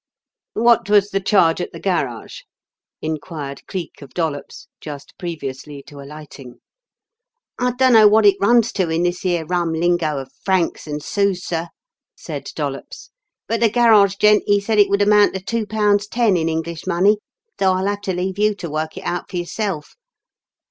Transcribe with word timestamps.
"What 0.55 0.89
was 0.89 1.11
the 1.11 1.19
charge 1.19 1.61
at 1.61 1.73
the 1.73 1.79
garage?" 1.79 2.39
inquired 3.03 3.67
Cleek 3.67 4.01
of 4.01 4.15
Dollops 4.15 4.67
just 4.79 5.13
previously 5.19 5.83
to 5.85 5.99
alighting. 6.01 6.55
"I 7.59 7.73
dunno 7.73 8.07
wot 8.07 8.25
it 8.25 8.37
runs 8.41 8.71
to 8.71 8.89
in 8.89 9.03
this 9.03 9.23
'ere 9.23 9.45
rum 9.45 9.73
lingo 9.73 10.17
of 10.17 10.31
francs 10.43 10.87
and 10.87 11.03
sous, 11.03 11.43
sir," 11.43 11.67
said 12.17 12.49
Dollops, 12.55 13.11
"but 13.47 13.59
the 13.59 13.69
garage 13.69 14.15
gent 14.15 14.41
he 14.47 14.59
said 14.59 14.79
it 14.79 14.89
would 14.89 15.03
amount 15.03 15.35
to 15.35 15.39
two 15.39 15.67
pounds 15.67 16.07
ten 16.07 16.35
in 16.35 16.49
English 16.49 16.87
money, 16.87 17.19
so 17.59 17.71
I'll 17.73 17.85
have 17.85 18.01
to 18.01 18.13
leave 18.13 18.39
you 18.39 18.55
to 18.55 18.71
work 18.71 18.97
it 18.97 19.03
out 19.03 19.29
for 19.29 19.37
yourself. 19.37 19.95